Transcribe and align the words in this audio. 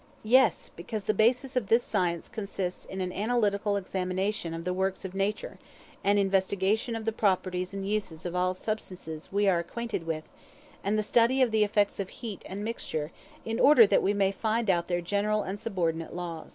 Yes; 0.23 0.71
because 0.75 1.03
the 1.03 1.13
basis 1.13 1.55
of 1.55 1.67
this 1.67 1.83
science 1.83 2.27
consists 2.27 2.85
in 2.85 3.01
an 3.01 3.13
analytical 3.13 3.77
examination 3.77 4.51
of 4.55 4.63
the 4.63 4.73
works 4.73 5.05
of 5.05 5.13
Nature; 5.13 5.59
an 6.03 6.17
investigation 6.17 6.95
of 6.95 7.05
the 7.05 7.11
properties 7.11 7.71
and 7.71 7.87
uses 7.87 8.25
of 8.25 8.35
all 8.35 8.55
substances 8.55 9.31
we 9.31 9.47
are 9.47 9.59
acquainted 9.59 10.07
with; 10.07 10.27
and 10.83 10.97
the 10.97 11.03
study 11.03 11.39
of 11.43 11.51
the 11.51 11.63
effects 11.63 11.99
of 11.99 12.09
heat 12.09 12.41
and 12.47 12.63
mixture, 12.63 13.11
in 13.45 13.59
order 13.59 13.85
that 13.85 14.01
we 14.01 14.11
may 14.15 14.31
find 14.31 14.71
out 14.71 14.87
their 14.87 15.01
general 15.01 15.43
and 15.43 15.59
subordinate 15.59 16.15
laws. 16.15 16.49